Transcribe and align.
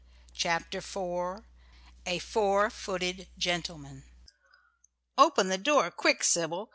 A 2.07 2.17
FOUR 2.23 2.69
FOOTED 2.71 3.27
GENTLEMAN. 3.37 4.03
"Open 5.15 5.49
the 5.49 5.59
door, 5.59 5.91
quick, 5.91 6.23
Sybil. 6.23 6.69